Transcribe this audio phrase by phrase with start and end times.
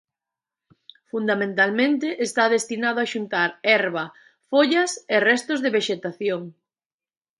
[1.11, 4.05] Fundamentalmente está destinado a xuntar herba,
[4.49, 6.41] follas e restos de vexetación.